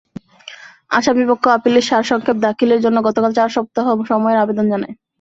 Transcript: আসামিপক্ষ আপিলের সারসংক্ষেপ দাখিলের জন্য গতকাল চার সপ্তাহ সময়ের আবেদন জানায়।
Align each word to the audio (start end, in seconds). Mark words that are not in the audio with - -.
আসামিপক্ষ 0.91 1.43
আপিলের 1.57 1.87
সারসংক্ষেপ 1.89 2.37
দাখিলের 2.45 2.83
জন্য 2.85 2.97
গতকাল 3.07 3.31
চার 3.37 3.49
সপ্তাহ 3.55 3.85
সময়ের 4.11 4.41
আবেদন 4.43 4.65
জানায়। 4.71 4.95